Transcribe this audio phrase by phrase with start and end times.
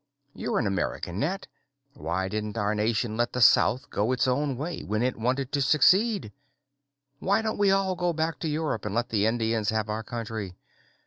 [0.33, 1.45] You're an American, Nat.
[1.93, 5.61] Why didn't our nation let the South go its own way when it wanted to
[5.61, 6.31] secede?
[7.19, 10.55] Why don't we all go back to Europe and let the Indians have our country?